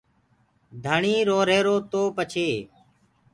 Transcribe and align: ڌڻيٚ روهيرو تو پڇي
ڌڻيٚ 0.83 1.27
روهيرو 1.29 1.75
تو 1.91 2.01
پڇي 2.15 2.49